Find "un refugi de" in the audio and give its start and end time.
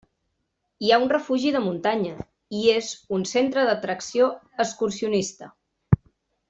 1.03-1.61